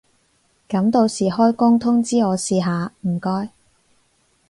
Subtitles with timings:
[0.67, 3.49] 噉到時開工通知我試下唔該